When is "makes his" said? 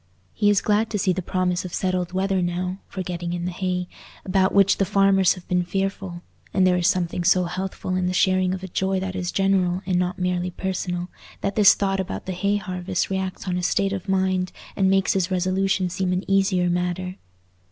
14.89-15.29